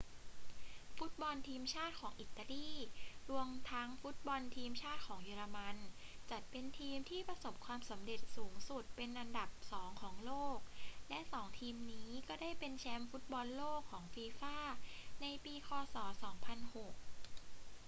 [0.97, 2.69] ฟุตบอลทีมชาติของอิตาลี
[3.31, 5.77] รวมทั้งฟุตบอลทีมชาติของเยอรมัน
[6.31, 10.59] จัดเป็นทีมที่ประสบความสำเร็จสูงสุดเป็นอันดับสองของโลก
[11.09, 14.57] และสองทีมนี้ก็ได้เป็นแชมป์ฟุตบอลโลกของฟีฟ่า
[15.21, 15.95] ในปีค ศ.
[16.85, 16.95] 2006